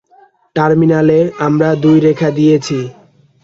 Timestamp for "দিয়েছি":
2.37-2.77